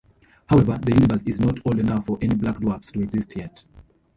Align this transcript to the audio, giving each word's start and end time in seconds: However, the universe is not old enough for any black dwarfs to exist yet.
However, 0.49 0.79
the 0.81 0.93
universe 0.93 1.21
is 1.27 1.39
not 1.39 1.59
old 1.63 1.77
enough 1.77 2.07
for 2.07 2.17
any 2.23 2.33
black 2.33 2.57
dwarfs 2.59 2.91
to 2.93 3.03
exist 3.03 3.35
yet. 3.35 3.63